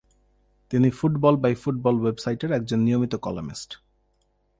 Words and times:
তিনি 0.71 0.89
football 0.89 1.35
by 1.35 1.53
football 1.55 1.95
ওয়েবসাইটের 2.01 2.51
একজন 2.51 2.79
নিয়মিত 2.79 3.13
কলামিস্ট। 3.15 3.69